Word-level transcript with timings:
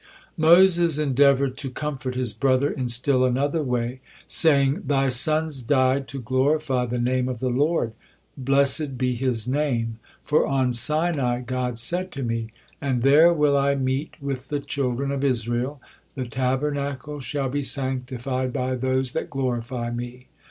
'"Moses 0.51 0.97
endeavored 0.97 1.57
to 1.57 1.69
comfort 1.69 2.15
his 2.15 2.33
brother 2.33 2.71
in 2.71 2.87
still 2.87 3.23
another 3.23 3.61
way, 3.61 3.99
saying: 4.27 4.81
"Thy 4.87 5.09
sons 5.09 5.61
died 5.61 6.07
to 6.07 6.19
glorify 6.19 6.87
the 6.87 6.97
name 6.97 7.29
of 7.29 7.39
the 7.39 7.51
Lord, 7.51 7.93
blessed 8.35 8.97
be 8.97 9.13
His 9.13 9.47
name, 9.47 9.99
for 10.23 10.47
on 10.47 10.73
Sinai 10.73 11.41
God 11.41 11.77
said 11.77 12.11
to 12.13 12.23
me: 12.23 12.47
'And 12.81 13.03
there 13.03 13.31
will 13.31 13.55
I 13.55 13.75
meet 13.75 14.15
with 14.19 14.47
the 14.47 14.59
children 14.59 15.11
of 15.11 15.23
Israel, 15.23 15.79
the 16.15 16.25
Tabernacle 16.25 17.19
shall 17.19 17.49
be 17.49 17.61
sanctified 17.61 18.51
by 18.51 18.73
those 18.73 19.11
that 19.11 19.29
glorify 19.29 19.91
Me.' 19.91 20.25